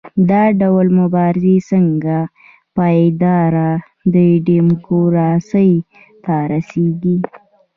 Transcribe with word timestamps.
دا 0.29 0.43
ډول 0.61 0.87
مبارزې 0.99 1.55
څنګه 1.69 2.17
پایداره 2.75 3.69
ډیموکراسۍ 4.47 5.71
ته 6.23 6.35
رسیږي؟ 6.51 7.17